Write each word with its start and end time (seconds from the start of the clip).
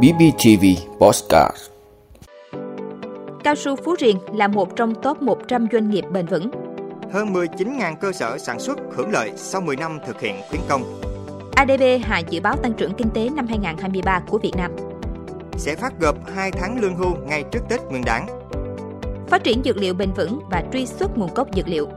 BBTV 0.00 0.64
Postcard 0.98 1.56
Cao 3.44 3.54
su 3.54 3.76
Phú 3.76 3.94
Riềng 4.00 4.18
là 4.34 4.48
một 4.48 4.76
trong 4.76 4.94
top 5.02 5.22
100 5.22 5.66
doanh 5.72 5.90
nghiệp 5.90 6.04
bền 6.12 6.26
vững. 6.26 6.50
Hơn 7.12 7.32
19.000 7.32 7.96
cơ 7.96 8.12
sở 8.12 8.38
sản 8.38 8.60
xuất 8.60 8.78
hưởng 8.92 9.10
lợi 9.10 9.32
sau 9.36 9.60
10 9.60 9.76
năm 9.76 9.98
thực 10.06 10.20
hiện 10.20 10.36
khuyến 10.50 10.62
công. 10.68 11.00
ADB 11.56 11.82
hạ 12.02 12.18
dự 12.18 12.40
báo 12.40 12.56
tăng 12.56 12.72
trưởng 12.72 12.94
kinh 12.94 13.10
tế 13.10 13.28
năm 13.36 13.46
2023 13.46 14.20
của 14.28 14.38
Việt 14.38 14.52
Nam. 14.56 14.70
Sẽ 15.56 15.74
phát 15.74 15.92
gộp 16.00 16.16
2 16.34 16.50
tháng 16.50 16.80
lương 16.80 16.96
hưu 16.96 17.16
ngay 17.26 17.44
trước 17.52 17.60
Tết 17.68 17.80
Nguyên 17.90 18.04
đán. 18.04 18.26
Phát 19.26 19.44
triển 19.44 19.62
dược 19.64 19.76
liệu 19.76 19.94
bền 19.94 20.12
vững 20.12 20.40
và 20.50 20.64
truy 20.72 20.86
xuất 20.86 21.18
nguồn 21.18 21.34
gốc 21.34 21.48
dược 21.56 21.68
liệu. 21.68 21.88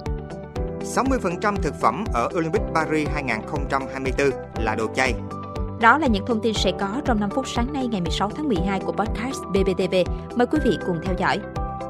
60% 0.96 1.56
thực 1.56 1.74
phẩm 1.82 2.04
ở 2.14 2.30
Olympic 2.38 2.62
Paris 2.74 3.10
2024 3.14 4.32
là 4.64 4.76
đồ 4.76 4.88
chay. 4.96 5.14
Đó 5.86 5.98
là 5.98 6.08
những 6.08 6.26
thông 6.26 6.42
tin 6.42 6.54
sẽ 6.54 6.72
có 6.80 7.02
trong 7.06 7.20
5 7.20 7.30
phút 7.30 7.48
sáng 7.48 7.74
nay 7.74 7.88
ngày 7.88 8.02
16 8.02 8.30
tháng 8.36 8.48
12 8.48 8.80
của 8.80 8.92
podcast 8.92 9.40
BBTV. 9.50 9.96
Mời 10.36 10.48
quý 10.48 10.60
vị 10.66 10.78
cùng 10.86 11.00
theo 11.04 11.16
dõi. 11.18 11.40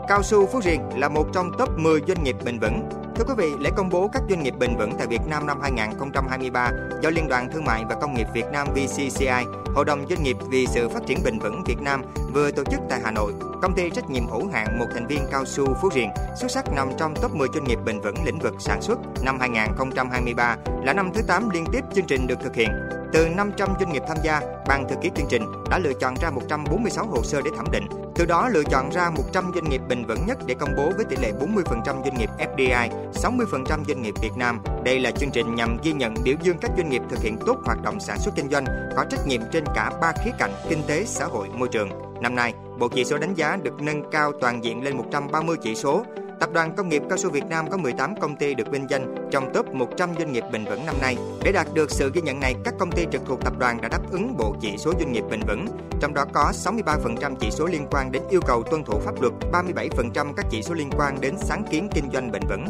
Cao 0.07 0.23
su 0.23 0.45
Phú 0.45 0.61
Riềng 0.61 0.81
là 0.97 1.09
một 1.09 1.27
trong 1.33 1.51
top 1.57 1.69
10 1.77 2.01
doanh 2.07 2.23
nghiệp 2.23 2.35
bền 2.45 2.59
vững. 2.59 2.89
Thưa 3.15 3.23
quý 3.27 3.33
vị, 3.37 3.51
lễ 3.59 3.69
công 3.75 3.89
bố 3.89 4.09
các 4.13 4.23
doanh 4.29 4.43
nghiệp 4.43 4.53
bền 4.59 4.75
vững 4.77 4.91
tại 4.97 5.07
Việt 5.07 5.21
Nam 5.27 5.47
năm 5.47 5.61
2023 5.61 6.71
do 7.01 7.09
Liên 7.09 7.27
đoàn 7.27 7.49
Thương 7.53 7.65
mại 7.65 7.83
và 7.89 7.95
Công 8.01 8.13
nghiệp 8.13 8.27
Việt 8.33 8.45
Nam 8.51 8.67
VCCI, 8.73 9.45
Hội 9.75 9.85
đồng 9.85 10.05
Doanh 10.09 10.23
nghiệp 10.23 10.37
vì 10.49 10.67
sự 10.67 10.89
phát 10.89 11.05
triển 11.05 11.17
bền 11.25 11.39
vững 11.39 11.63
Việt 11.65 11.81
Nam 11.81 12.01
vừa 12.33 12.51
tổ 12.51 12.63
chức 12.63 12.79
tại 12.89 12.99
Hà 13.03 13.11
Nội. 13.11 13.33
Công 13.61 13.75
ty 13.75 13.89
trách 13.89 14.09
nhiệm 14.09 14.27
hữu 14.27 14.47
hạn 14.53 14.79
một 14.79 14.85
thành 14.93 15.07
viên 15.07 15.19
cao 15.31 15.45
su 15.45 15.73
Phú 15.81 15.89
Riềng 15.95 16.09
xuất 16.39 16.51
sắc 16.51 16.65
nằm 16.75 16.89
trong 16.97 17.13
top 17.21 17.35
10 17.35 17.47
doanh 17.53 17.63
nghiệp 17.63 17.79
bền 17.85 17.99
vững 17.99 18.25
lĩnh 18.25 18.39
vực 18.39 18.53
sản 18.59 18.81
xuất 18.81 18.99
năm 19.23 19.39
2023 19.39 20.57
là 20.83 20.93
năm 20.93 21.09
thứ 21.13 21.21
8 21.27 21.49
liên 21.49 21.65
tiếp 21.71 21.81
chương 21.95 22.05
trình 22.05 22.27
được 22.27 22.39
thực 22.43 22.55
hiện. 22.55 22.69
Từ 23.15 23.27
500 23.29 23.69
doanh 23.79 23.93
nghiệp 23.93 24.03
tham 24.07 24.17
gia, 24.23 24.41
ban 24.67 24.89
thư 24.89 24.95
ký 25.01 25.11
chương 25.15 25.25
trình 25.29 25.43
đã 25.69 25.79
lựa 25.79 25.93
chọn 25.93 26.15
ra 26.21 26.29
146 26.29 27.05
hồ 27.05 27.23
sơ 27.23 27.41
để 27.41 27.51
thẩm 27.57 27.65
định. 27.71 27.87
Từ 28.15 28.25
đó 28.25 28.49
lựa 28.49 28.63
chọn 28.63 28.89
ra 28.91 29.09
100 29.09 29.51
doanh 29.55 29.69
nghiệp 29.69 29.81
bền 29.89 30.05
vững 30.05 30.25
nhất 30.27 30.37
để 30.45 30.55
công 30.59 30.69
bố 30.77 30.91
với 30.95 31.05
tỷ 31.05 31.15
lệ 31.15 31.31
40% 31.39 31.83
doanh 31.85 32.17
nghiệp 32.17 32.29
FDI, 32.37 32.89
60% 33.13 33.83
doanh 33.87 34.01
nghiệp 34.01 34.13
Việt 34.21 34.37
Nam. 34.37 34.59
Đây 34.83 34.99
là 34.99 35.11
chương 35.11 35.31
trình 35.31 35.55
nhằm 35.55 35.77
ghi 35.83 35.93
nhận 35.93 36.13
biểu 36.23 36.35
dương 36.43 36.57
các 36.61 36.71
doanh 36.77 36.89
nghiệp 36.89 37.01
thực 37.09 37.19
hiện 37.19 37.37
tốt 37.45 37.57
hoạt 37.65 37.81
động 37.83 37.99
sản 37.99 38.19
xuất 38.19 38.35
kinh 38.35 38.49
doanh, 38.49 38.65
có 38.95 39.05
trách 39.09 39.27
nhiệm 39.27 39.41
trên 39.51 39.63
cả 39.75 39.91
ba 40.01 40.13
khía 40.23 40.31
cạnh 40.39 40.51
kinh 40.69 40.83
tế, 40.87 41.03
xã 41.05 41.25
hội, 41.25 41.47
môi 41.53 41.67
trường. 41.67 41.89
Năm 42.21 42.35
nay, 42.35 42.53
bộ 42.79 42.87
chỉ 42.87 43.05
số 43.05 43.17
đánh 43.17 43.33
giá 43.33 43.57
được 43.63 43.81
nâng 43.81 44.11
cao 44.11 44.31
toàn 44.41 44.63
diện 44.63 44.83
lên 44.83 44.97
130 44.97 45.57
chỉ 45.61 45.75
số, 45.75 46.05
Tập 46.39 46.49
đoàn 46.53 46.75
Công 46.75 46.89
nghiệp 46.89 47.03
Cao 47.09 47.17
su 47.17 47.29
Việt 47.29 47.45
Nam 47.49 47.69
có 47.69 47.77
18 47.77 48.15
công 48.21 48.35
ty 48.35 48.55
được 48.55 48.71
vinh 48.71 48.89
danh 48.89 49.15
trong 49.31 49.53
top 49.53 49.73
100 49.73 50.09
doanh 50.19 50.31
nghiệp 50.31 50.43
bền 50.51 50.65
vững 50.65 50.85
năm 50.85 50.95
nay. 51.01 51.17
Để 51.43 51.51
đạt 51.51 51.67
được 51.73 51.91
sự 51.91 52.11
ghi 52.13 52.21
nhận 52.21 52.39
này, 52.39 52.55
các 52.63 52.73
công 52.79 52.91
ty 52.91 53.05
trực 53.11 53.21
thuộc 53.25 53.39
tập 53.41 53.53
đoàn 53.59 53.81
đã 53.81 53.87
đáp 53.87 54.11
ứng 54.11 54.37
bộ 54.37 54.55
chỉ 54.61 54.77
số 54.77 54.93
doanh 54.99 55.11
nghiệp 55.11 55.23
bền 55.29 55.39
vững, 55.47 55.65
trong 56.01 56.13
đó 56.13 56.25
có 56.33 56.51
63% 56.63 57.35
chỉ 57.39 57.51
số 57.51 57.65
liên 57.65 57.87
quan 57.91 58.11
đến 58.11 58.23
yêu 58.29 58.41
cầu 58.47 58.63
tuân 58.63 58.83
thủ 58.83 58.99
pháp 58.99 59.21
luật, 59.21 59.33
37% 59.51 60.33
các 60.33 60.45
chỉ 60.49 60.61
số 60.61 60.73
liên 60.73 60.89
quan 60.97 61.21
đến 61.21 61.35
sáng 61.37 61.63
kiến 61.71 61.89
kinh 61.93 62.09
doanh 62.13 62.31
bền 62.31 62.41
vững. 62.49 62.65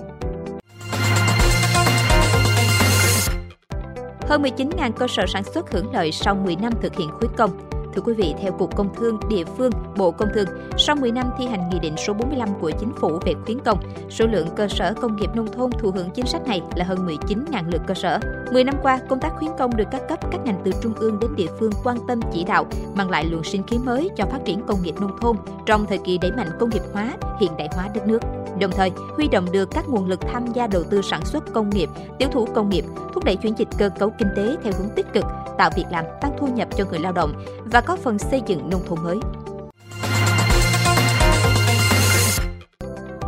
Hơn 4.21 4.41
19.000 4.41 4.91
cơ 4.91 5.07
sở 5.07 5.25
sản 5.27 5.43
xuất 5.43 5.71
hưởng 5.71 5.93
lợi 5.93 6.11
sau 6.11 6.35
10 6.35 6.55
năm 6.55 6.73
thực 6.81 6.95
hiện 6.95 7.09
khuyến 7.19 7.31
công. 7.37 7.74
Thưa 7.95 8.01
quý 8.01 8.13
vị, 8.13 8.33
theo 8.41 8.51
Cục 8.51 8.75
Công 8.75 8.95
Thương 8.95 9.19
địa 9.29 9.43
phương, 9.57 9.71
Bộ 9.97 10.11
Công 10.11 10.29
Thương, 10.33 10.47
sau 10.77 10.95
10 10.95 11.11
năm 11.11 11.29
thi 11.37 11.45
hành 11.45 11.69
Nghị 11.69 11.79
định 11.79 11.95
số 11.97 12.13
45 12.13 12.49
của 12.61 12.71
Chính 12.79 12.91
phủ 13.01 13.19
về 13.25 13.33
khuyến 13.45 13.59
công, 13.59 13.79
số 14.09 14.25
lượng 14.25 14.47
cơ 14.55 14.67
sở 14.67 14.93
công 15.01 15.15
nghiệp 15.15 15.29
nông 15.35 15.51
thôn 15.51 15.71
thụ 15.71 15.91
hưởng 15.91 16.09
chính 16.09 16.25
sách 16.25 16.47
này 16.47 16.61
là 16.75 16.85
hơn 16.85 17.07
19.000 17.07 17.71
lượt 17.71 17.81
cơ 17.87 17.93
sở. 17.93 18.19
10 18.51 18.63
năm 18.63 18.75
qua, 18.83 18.99
công 19.09 19.19
tác 19.19 19.33
khuyến 19.35 19.51
công 19.59 19.77
được 19.77 19.87
các 19.91 20.01
cấp 20.09 20.19
các 20.31 20.41
ngành 20.45 20.61
từ 20.63 20.71
trung 20.81 20.93
ương 20.93 21.19
đến 21.19 21.35
địa 21.35 21.49
phương 21.59 21.71
quan 21.83 21.97
tâm 22.07 22.19
chỉ 22.33 22.43
đạo, 22.43 22.65
mang 22.95 23.09
lại 23.09 23.25
luồng 23.25 23.43
sinh 23.43 23.63
khí 23.67 23.77
mới 23.77 24.09
cho 24.17 24.25
phát 24.25 24.39
triển 24.45 24.61
công 24.67 24.81
nghiệp 24.83 24.95
nông 25.01 25.17
thôn 25.21 25.35
trong 25.65 25.85
thời 25.85 25.97
kỳ 25.97 26.17
đẩy 26.17 26.31
mạnh 26.31 26.49
công 26.59 26.69
nghiệp 26.69 26.83
hóa, 26.93 27.17
hiện 27.39 27.51
đại 27.57 27.69
hóa 27.75 27.87
đất 27.93 28.07
nước 28.07 28.19
đồng 28.59 28.71
thời 28.71 28.91
huy 29.15 29.27
động 29.27 29.51
được 29.51 29.69
các 29.71 29.89
nguồn 29.89 30.07
lực 30.07 30.19
tham 30.21 30.45
gia 30.53 30.67
đầu 30.67 30.83
tư 30.83 31.01
sản 31.01 31.25
xuất 31.25 31.53
công 31.53 31.69
nghiệp, 31.69 31.89
tiểu 32.19 32.29
thủ 32.31 32.47
công 32.55 32.69
nghiệp, 32.69 32.85
thúc 33.13 33.23
đẩy 33.23 33.35
chuyển 33.35 33.53
dịch 33.57 33.67
cơ 33.77 33.89
cấu 33.99 34.09
kinh 34.09 34.27
tế 34.35 34.55
theo 34.63 34.73
hướng 34.77 34.89
tích 34.95 35.05
cực, 35.13 35.25
tạo 35.57 35.69
việc 35.75 35.85
làm, 35.91 36.05
tăng 36.21 36.35
thu 36.39 36.47
nhập 36.47 36.67
cho 36.77 36.85
người 36.85 36.99
lao 36.99 37.11
động 37.11 37.45
và 37.65 37.81
có 37.81 37.95
phần 37.95 38.19
xây 38.19 38.41
dựng 38.47 38.69
nông 38.69 38.85
thôn 38.87 39.03
mới. 39.03 39.17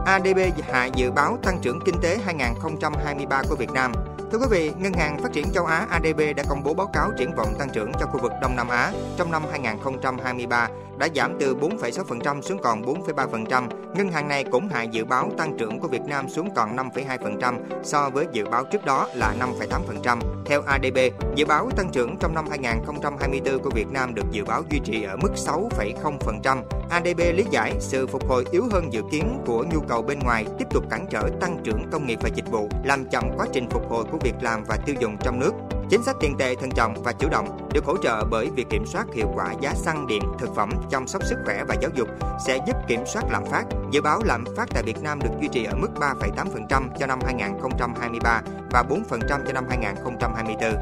ADB 0.06 0.40
hạ 0.72 0.86
dự 0.86 1.12
báo 1.12 1.38
tăng 1.44 1.60
trưởng 1.62 1.80
kinh 1.86 1.96
tế 2.02 2.18
2023 2.26 3.42
của 3.50 3.56
Việt 3.56 3.72
Nam 3.72 3.92
Thưa 4.32 4.38
quý 4.38 4.46
vị, 4.52 4.72
Ngân 4.80 4.94
hàng 4.94 5.18
Phát 5.24 5.34
triển 5.34 5.52
châu 5.54 5.66
Á 5.66 5.88
ADB 5.90 6.22
đã 6.38 6.44
công 6.50 6.64
bố 6.64 6.74
báo 6.74 6.88
cáo 6.88 7.12
triển 7.18 7.36
vọng 7.36 7.54
tăng 7.60 7.70
trưởng 7.70 7.92
cho 8.00 8.06
khu 8.06 8.20
vực 8.22 8.32
Đông 8.42 8.56
Nam 8.56 8.68
Á 8.68 8.92
trong 9.18 9.32
năm 9.32 9.44
2023 9.52 10.70
đã 10.98 11.08
giảm 11.16 11.38
từ 11.40 11.56
4,6% 11.56 12.42
xuống 12.42 12.60
còn 12.64 12.82
4,3%. 12.82 13.68
Ngân 13.96 14.12
hàng 14.12 14.28
này 14.28 14.44
cũng 14.44 14.68
hạ 14.68 14.84
dự 14.84 15.06
báo 15.06 15.32
tăng 15.38 15.58
trưởng 15.58 15.80
của 15.80 15.88
Việt 15.88 16.02
Nam 16.08 16.30
xuống 16.30 16.50
còn 16.56 16.76
5,2% 16.76 17.56
so 17.84 18.10
với 18.10 18.26
dự 18.32 18.46
báo 18.46 18.64
trước 18.72 18.86
đó 18.86 19.08
là 19.14 19.36
5,8%. 19.40 20.20
Theo 20.46 20.62
ADB, 20.62 20.98
dự 21.36 21.46
báo 21.46 21.70
tăng 21.78 21.90
trưởng 21.92 22.18
trong 22.20 22.34
năm 22.36 22.46
2024 22.50 23.60
của 23.60 23.70
Việt 23.70 23.88
Nam 23.92 24.16
được 24.16 24.26
dự 24.32 24.46
báo 24.46 24.64
duy 24.70 24.80
trì 24.80 25.04
ở 25.04 25.18
mức 25.18 25.32
6,0%. 25.36 26.62
ADB 26.90 27.20
lý 27.34 27.46
giải 27.52 27.74
sự 27.80 28.08
phục 28.08 28.30
hồi 28.30 28.46
yếu 28.52 28.64
hơn 28.72 28.94
dự 28.94 29.02
kiến 29.12 29.44
của 29.46 29.66
nhu 29.72 29.80
cầu 29.80 30.02
bên 30.02 30.20
ngoài 30.20 30.46
tiếp 30.60 30.66
tục 30.70 30.84
cản 30.90 31.06
trở 31.10 31.30
tăng 31.42 31.58
trưởng 31.64 31.84
công 31.92 32.08
nghiệp 32.08 32.20
và 32.22 32.30
dịch 32.36 32.52
vụ, 32.52 32.70
làm 32.84 33.06
chậm 33.06 33.24
quá 33.38 33.46
trình 33.54 33.70
phục 33.70 33.90
hồi 33.90 34.04
của 34.12 34.18
việc 34.22 34.36
làm 34.42 34.64
và 34.64 34.78
tiêu 34.86 34.96
dùng 35.00 35.18
trong 35.22 35.40
nước. 35.40 35.52
Chính 35.90 36.04
sách 36.04 36.16
tiền 36.20 36.36
tệ 36.38 36.56
thận 36.56 36.72
trọng 36.72 37.04
và 37.04 37.14
chủ 37.14 37.30
động 37.30 37.70
được 37.74 37.86
hỗ 37.86 37.98
trợ 37.98 38.24
bởi 38.32 38.50
việc 38.56 38.70
kiểm 38.70 38.86
soát 38.86 39.06
hiệu 39.14 39.32
quả 39.36 39.54
giá 39.62 39.74
xăng 39.74 40.08
điện, 40.08 40.22
thực 40.40 40.56
phẩm, 40.56 40.70
chăm 40.92 41.08
sóc 41.08 41.22
sức 41.26 41.36
khỏe 41.46 41.64
và 41.68 41.76
giáo 41.82 41.92
dục 41.96 42.08
sẽ 42.46 42.60
giúp 42.68 42.76
kiểm 42.88 43.00
soát 43.06 43.24
lạm 43.32 43.46
phát. 43.46 43.64
Dự 43.92 44.02
báo 44.02 44.20
lạm 44.26 44.46
phát 44.58 44.70
tại 44.70 44.84
Việt 44.84 45.02
Nam 45.02 45.20
được 45.20 45.30
duy 45.42 45.48
trì 45.52 45.64
ở 45.64 45.76
mức 45.76 45.90
3,8% 45.96 46.90
cho 47.00 47.08
năm 47.08 47.20
2023 47.26 48.42
và 48.72 48.84
4% 48.90 49.46
cho 49.48 49.54
năm 49.54 49.66
2024. 49.70 50.74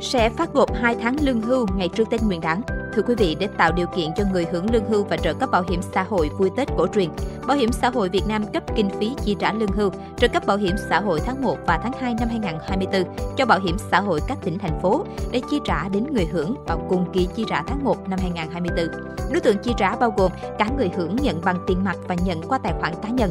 Sẽ 0.00 0.30
phát 0.30 0.52
gộp 0.52 0.74
2 0.74 0.96
tháng 1.02 1.16
lương 1.20 1.40
hưu 1.40 1.66
ngày 1.76 1.88
trước 1.88 2.10
Tết 2.10 2.22
Nguyên 2.22 2.40
đán. 2.40 2.62
Thưa 2.94 3.02
quý 3.02 3.14
vị, 3.18 3.36
để 3.40 3.48
tạo 3.58 3.72
điều 3.72 3.86
kiện 3.86 4.10
cho 4.16 4.24
người 4.32 4.46
hưởng 4.52 4.70
lương 4.72 4.84
hưu 4.84 5.04
và 5.04 5.16
trợ 5.16 5.34
cấp 5.34 5.50
bảo 5.50 5.64
hiểm 5.68 5.80
xã 5.82 6.02
hội 6.02 6.30
vui 6.38 6.50
Tết 6.56 6.68
cổ 6.76 6.86
truyền, 6.94 7.10
Bảo 7.46 7.56
hiểm 7.56 7.72
xã 7.72 7.90
hội 7.90 8.08
Việt 8.08 8.22
Nam 8.28 8.44
cấp 8.52 8.62
kinh 8.76 8.90
phí 9.00 9.14
chi 9.24 9.36
trả 9.38 9.52
lương 9.52 9.72
hưu, 9.72 9.90
trợ 10.16 10.28
cấp 10.28 10.46
bảo 10.46 10.56
hiểm 10.56 10.76
xã 10.90 11.00
hội 11.00 11.20
tháng 11.24 11.42
1 11.42 11.58
và 11.66 11.78
tháng 11.82 11.92
2 12.00 12.14
năm 12.20 12.28
2024 12.28 13.04
cho 13.36 13.46
bảo 13.46 13.60
hiểm 13.60 13.76
xã 13.90 14.00
hội 14.00 14.20
các 14.28 14.38
tỉnh 14.44 14.58
thành 14.58 14.80
phố 14.82 15.04
để 15.32 15.40
chi 15.50 15.60
trả 15.64 15.88
đến 15.88 16.06
người 16.12 16.26
hưởng 16.32 16.54
vào 16.66 16.86
cùng 16.88 17.06
kỳ 17.12 17.28
chi 17.36 17.44
trả 17.48 17.62
tháng 17.62 17.84
1 17.84 18.08
năm 18.08 18.18
2024. 18.22 18.88
Đối 19.32 19.40
tượng 19.40 19.58
chi 19.58 19.72
trả 19.76 19.96
bao 19.96 20.14
gồm 20.16 20.32
cả 20.58 20.68
người 20.76 20.90
hưởng 20.96 21.16
nhận 21.16 21.40
bằng 21.44 21.58
tiền 21.66 21.84
mặt 21.84 21.96
và 22.08 22.14
nhận 22.24 22.42
qua 22.42 22.58
tài 22.58 22.72
khoản 22.80 22.92
cá 23.02 23.08
nhân. 23.08 23.30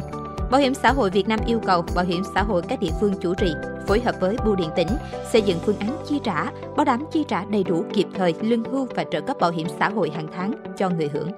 Bảo 0.50 0.60
hiểm 0.60 0.74
xã 0.74 0.92
hội 0.92 1.10
Việt 1.10 1.28
Nam 1.28 1.40
yêu 1.46 1.60
cầu 1.66 1.84
Bảo 1.94 2.04
hiểm 2.04 2.22
xã 2.34 2.42
hội 2.42 2.62
các 2.68 2.80
địa 2.80 2.90
phương 3.00 3.14
chủ 3.20 3.34
trì 3.34 3.52
phối 3.88 4.00
hợp 4.00 4.14
với 4.20 4.36
bưu 4.44 4.54
điện 4.54 4.70
tỉnh 4.76 4.88
xây 5.32 5.42
dựng 5.42 5.58
phương 5.66 5.78
án 5.78 5.96
chi 6.08 6.20
trả, 6.24 6.44
bảo 6.76 6.84
đảm 6.84 7.04
chi 7.12 7.24
trả 7.28 7.44
đầy 7.44 7.64
đủ 7.64 7.84
kịp 7.92 8.06
thời 8.14 8.34
lương 8.40 8.64
hưu 8.64 8.86
và 8.94 9.04
trợ 9.10 9.20
cấp 9.20 9.36
bảo 9.40 9.50
hiểm 9.50 9.66
xã 9.78 9.88
hội 9.88 10.10
hàng 10.10 10.28
tháng 10.36 10.52
cho 10.76 10.90
người 10.90 11.10
hưởng. 11.12 11.30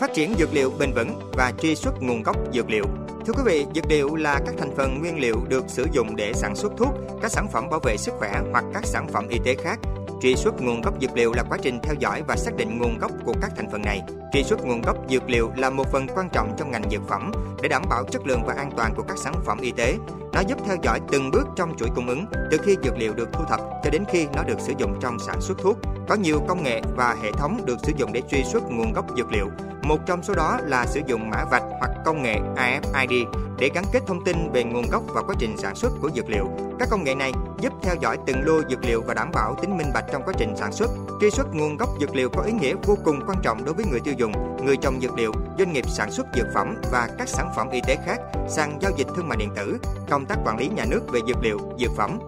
Phát 0.00 0.14
triển 0.14 0.34
dược 0.38 0.54
liệu 0.54 0.72
bền 0.78 0.92
vững 0.92 1.20
và 1.32 1.52
truy 1.62 1.74
xuất 1.74 2.02
nguồn 2.02 2.22
gốc 2.22 2.36
dược 2.54 2.70
liệu. 2.70 2.84
Thưa 3.26 3.32
quý 3.32 3.42
vị, 3.46 3.66
dược 3.74 3.86
liệu 3.88 4.16
là 4.16 4.40
các 4.46 4.54
thành 4.58 4.76
phần 4.76 5.00
nguyên 5.00 5.20
liệu 5.20 5.36
được 5.48 5.64
sử 5.68 5.86
dụng 5.92 6.16
để 6.16 6.32
sản 6.32 6.56
xuất 6.56 6.72
thuốc, 6.76 6.94
các 7.22 7.30
sản 7.30 7.48
phẩm 7.52 7.70
bảo 7.70 7.80
vệ 7.82 7.96
sức 7.96 8.14
khỏe 8.18 8.32
hoặc 8.52 8.64
các 8.74 8.86
sản 8.86 9.08
phẩm 9.12 9.28
y 9.28 9.38
tế 9.44 9.54
khác 9.54 9.78
Truy 10.22 10.36
xuất 10.36 10.62
nguồn 10.62 10.80
gốc 10.80 10.94
dược 11.00 11.16
liệu 11.16 11.32
là 11.32 11.42
quá 11.48 11.58
trình 11.62 11.78
theo 11.82 11.94
dõi 11.98 12.22
và 12.28 12.36
xác 12.36 12.56
định 12.56 12.78
nguồn 12.78 12.98
gốc 12.98 13.10
của 13.24 13.34
các 13.40 13.52
thành 13.56 13.70
phần 13.70 13.82
này. 13.82 14.02
Truy 14.32 14.44
xuất 14.44 14.64
nguồn 14.64 14.82
gốc 14.82 14.96
dược 15.10 15.30
liệu 15.30 15.50
là 15.56 15.70
một 15.70 15.92
phần 15.92 16.06
quan 16.14 16.28
trọng 16.32 16.54
trong 16.58 16.70
ngành 16.70 16.90
dược 16.90 17.08
phẩm 17.08 17.32
để 17.62 17.68
đảm 17.68 17.82
bảo 17.90 18.04
chất 18.04 18.26
lượng 18.26 18.42
và 18.46 18.54
an 18.54 18.70
toàn 18.76 18.94
của 18.94 19.02
các 19.02 19.18
sản 19.18 19.34
phẩm 19.44 19.58
y 19.60 19.70
tế. 19.70 19.96
Nó 20.32 20.40
giúp 20.40 20.58
theo 20.66 20.76
dõi 20.82 21.00
từng 21.12 21.30
bước 21.30 21.46
trong 21.56 21.76
chuỗi 21.78 21.88
cung 21.94 22.08
ứng, 22.08 22.26
từ 22.50 22.58
khi 22.62 22.76
dược 22.84 22.98
liệu 22.98 23.14
được 23.14 23.28
thu 23.32 23.44
thập 23.48 23.60
cho 23.84 23.90
đến 23.90 24.04
khi 24.12 24.26
nó 24.34 24.42
được 24.42 24.60
sử 24.60 24.72
dụng 24.78 24.98
trong 25.00 25.18
sản 25.18 25.40
xuất 25.40 25.58
thuốc. 25.58 25.78
Có 26.08 26.14
nhiều 26.14 26.40
công 26.48 26.62
nghệ 26.62 26.80
và 26.96 27.16
hệ 27.22 27.32
thống 27.32 27.60
được 27.66 27.76
sử 27.82 27.92
dụng 27.96 28.12
để 28.12 28.22
truy 28.30 28.44
xuất 28.44 28.62
nguồn 28.70 28.92
gốc 28.92 29.06
dược 29.16 29.32
liệu. 29.32 29.46
Một 29.82 29.98
trong 30.06 30.22
số 30.22 30.34
đó 30.34 30.58
là 30.62 30.86
sử 30.86 31.00
dụng 31.06 31.30
mã 31.30 31.44
vạch 31.50 31.64
hoặc 31.78 31.90
công 32.04 32.22
nghệ 32.22 32.38
afid 32.56 33.24
để 33.62 33.70
gắn 33.74 33.84
kết 33.92 34.00
thông 34.06 34.24
tin 34.24 34.52
về 34.52 34.64
nguồn 34.64 34.90
gốc 34.90 35.02
và 35.06 35.22
quá 35.22 35.34
trình 35.38 35.56
sản 35.56 35.74
xuất 35.74 35.92
của 36.00 36.10
dược 36.10 36.28
liệu. 36.28 36.48
Các 36.78 36.88
công 36.90 37.04
nghệ 37.04 37.14
này 37.14 37.32
giúp 37.60 37.72
theo 37.82 37.94
dõi 38.00 38.18
từng 38.26 38.36
lô 38.44 38.60
dược 38.70 38.84
liệu 38.84 39.02
và 39.06 39.14
đảm 39.14 39.30
bảo 39.34 39.56
tính 39.62 39.76
minh 39.76 39.86
bạch 39.94 40.04
trong 40.12 40.22
quá 40.24 40.34
trình 40.38 40.54
sản 40.56 40.72
xuất. 40.72 40.90
Truy 41.20 41.30
xuất 41.30 41.54
nguồn 41.54 41.76
gốc 41.76 41.88
dược 42.00 42.14
liệu 42.14 42.28
có 42.28 42.42
ý 42.42 42.52
nghĩa 42.52 42.74
vô 42.82 42.98
cùng 43.04 43.20
quan 43.26 43.38
trọng 43.42 43.64
đối 43.64 43.74
với 43.74 43.84
người 43.90 44.00
tiêu 44.00 44.14
dùng, 44.18 44.32
người 44.64 44.76
trồng 44.76 45.00
dược 45.00 45.14
liệu, 45.14 45.32
doanh 45.58 45.72
nghiệp 45.72 45.84
sản 45.88 46.12
xuất 46.12 46.26
dược 46.36 46.46
phẩm 46.54 46.74
và 46.92 47.08
các 47.18 47.28
sản 47.28 47.52
phẩm 47.56 47.70
y 47.70 47.80
tế 47.86 47.96
khác, 48.06 48.20
sàn 48.48 48.78
giao 48.82 48.92
dịch 48.96 49.06
thương 49.16 49.28
mại 49.28 49.38
điện 49.38 49.50
tử, 49.56 49.78
công 50.10 50.26
tác 50.26 50.38
quản 50.44 50.58
lý 50.58 50.68
nhà 50.68 50.84
nước 50.90 51.00
về 51.12 51.20
dược 51.28 51.42
liệu, 51.42 51.58
dược 51.78 51.90
phẩm. 51.96 52.18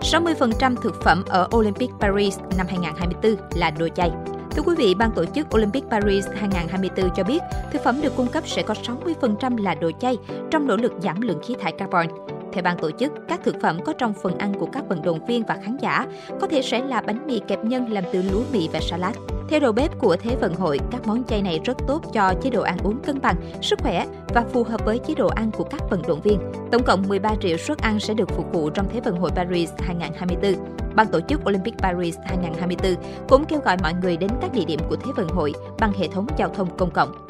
60% 0.00 0.76
thực 0.76 1.02
phẩm 1.02 1.24
ở 1.28 1.48
Olympic 1.56 1.90
Paris 2.00 2.38
năm 2.56 2.66
2024 2.70 3.36
là 3.54 3.70
đồ 3.70 3.88
chay. 3.88 4.10
Thưa 4.50 4.62
quý 4.62 4.74
vị, 4.78 4.94
ban 4.94 5.12
tổ 5.12 5.24
chức 5.24 5.54
Olympic 5.54 5.84
Paris 5.90 6.26
2024 6.34 7.10
cho 7.16 7.24
biết 7.24 7.38
thực 7.72 7.82
phẩm 7.84 8.00
được 8.02 8.16
cung 8.16 8.26
cấp 8.26 8.48
sẽ 8.48 8.62
có 8.62 8.74
60% 8.74 9.62
là 9.62 9.74
đồ 9.74 9.90
chay 10.00 10.18
trong 10.50 10.66
nỗ 10.66 10.76
lực 10.76 10.92
giảm 11.02 11.20
lượng 11.20 11.40
khí 11.42 11.54
thải 11.60 11.72
carbon. 11.72 12.06
Theo 12.52 12.62
ban 12.62 12.78
tổ 12.78 12.90
chức, 12.90 13.12
các 13.28 13.40
thực 13.44 13.56
phẩm 13.62 13.78
có 13.84 13.92
trong 13.98 14.14
phần 14.22 14.38
ăn 14.38 14.54
của 14.54 14.66
các 14.66 14.88
vận 14.88 15.02
động 15.02 15.26
viên 15.26 15.42
và 15.42 15.58
khán 15.64 15.76
giả 15.76 16.06
có 16.40 16.46
thể 16.46 16.62
sẽ 16.62 16.84
là 16.84 17.00
bánh 17.00 17.26
mì 17.26 17.40
kẹp 17.48 17.64
nhân 17.64 17.92
làm 17.92 18.04
từ 18.12 18.22
lúa 18.32 18.42
mì 18.52 18.68
và 18.72 18.80
salad. 18.80 19.16
Theo 19.50 19.60
đầu 19.60 19.72
bếp 19.72 19.98
của 19.98 20.16
Thế 20.16 20.36
vận 20.36 20.54
hội, 20.54 20.78
các 20.90 21.06
món 21.06 21.24
chay 21.24 21.42
này 21.42 21.60
rất 21.64 21.76
tốt 21.86 22.02
cho 22.12 22.34
chế 22.42 22.50
độ 22.50 22.62
ăn 22.62 22.78
uống 22.82 23.02
cân 23.02 23.20
bằng, 23.20 23.36
sức 23.62 23.78
khỏe 23.82 24.06
và 24.28 24.44
phù 24.52 24.62
hợp 24.62 24.84
với 24.84 24.98
chế 24.98 25.14
độ 25.14 25.28
ăn 25.28 25.50
của 25.50 25.64
các 25.64 25.80
vận 25.90 26.02
động 26.08 26.20
viên. 26.20 26.38
Tổng 26.72 26.82
cộng 26.82 27.08
13 27.08 27.34
triệu 27.40 27.56
suất 27.56 27.78
ăn 27.78 28.00
sẽ 28.00 28.14
được 28.14 28.28
phục 28.30 28.52
vụ 28.52 28.70
trong 28.70 28.86
Thế 28.92 29.00
vận 29.00 29.16
hội 29.16 29.30
Paris 29.30 29.70
2024. 29.78 30.54
Ban 30.94 31.06
tổ 31.06 31.20
chức 31.28 31.40
Olympic 31.48 31.74
Paris 31.78 32.16
2024 32.24 32.94
cũng 33.28 33.44
kêu 33.44 33.60
gọi 33.60 33.76
mọi 33.82 33.94
người 33.94 34.16
đến 34.16 34.30
các 34.40 34.52
địa 34.52 34.64
điểm 34.64 34.80
của 34.88 34.96
Thế 34.96 35.12
vận 35.16 35.28
hội 35.28 35.52
bằng 35.78 35.92
hệ 35.92 36.08
thống 36.08 36.26
giao 36.36 36.48
thông 36.48 36.76
công 36.76 36.90
cộng. 36.90 37.29